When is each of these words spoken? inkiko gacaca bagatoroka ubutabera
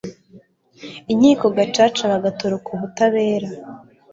inkiko 1.11 1.45
gacaca 1.57 2.03
bagatoroka 2.11 2.67
ubutabera 2.75 3.49